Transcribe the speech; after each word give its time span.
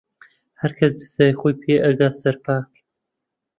هەرکەس 0.61 0.93
جەزای 1.01 1.37
خۆی 1.39 1.59
پێ 1.61 1.75
ئەگا 1.85 2.09
سەرپاک 2.21 2.69